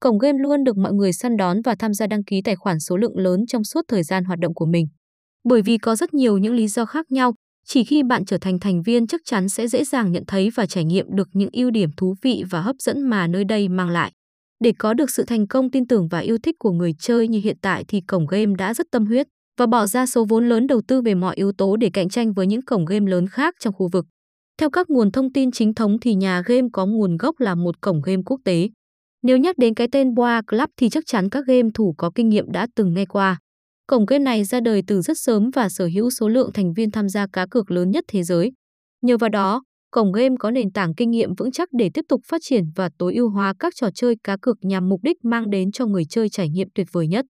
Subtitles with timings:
[0.00, 2.80] cổng game luôn được mọi người săn đón và tham gia đăng ký tài khoản
[2.80, 4.86] số lượng lớn trong suốt thời gian hoạt động của mình.
[5.44, 7.34] Bởi vì có rất nhiều những lý do khác nhau,
[7.66, 10.66] chỉ khi bạn trở thành thành viên chắc chắn sẽ dễ dàng nhận thấy và
[10.66, 13.90] trải nghiệm được những ưu điểm thú vị và hấp dẫn mà nơi đây mang
[13.90, 14.12] lại.
[14.64, 17.40] Để có được sự thành công tin tưởng và yêu thích của người chơi như
[17.44, 19.26] hiện tại thì cổng game đã rất tâm huyết
[19.58, 22.32] và bỏ ra số vốn lớn đầu tư về mọi yếu tố để cạnh tranh
[22.32, 24.06] với những cổng game lớn khác trong khu vực.
[24.60, 27.80] Theo các nguồn thông tin chính thống thì nhà game có nguồn gốc là một
[27.80, 28.68] cổng game quốc tế.
[29.22, 32.28] Nếu nhắc đến cái tên Boa Club thì chắc chắn các game thủ có kinh
[32.28, 33.38] nghiệm đã từng nghe qua.
[33.86, 36.90] Cổng game này ra đời từ rất sớm và sở hữu số lượng thành viên
[36.90, 38.52] tham gia cá cược lớn nhất thế giới.
[39.02, 42.20] Nhờ vào đó, cổng game có nền tảng kinh nghiệm vững chắc để tiếp tục
[42.24, 45.50] phát triển và tối ưu hóa các trò chơi cá cược nhằm mục đích mang
[45.50, 47.24] đến cho người chơi trải nghiệm tuyệt vời nhất.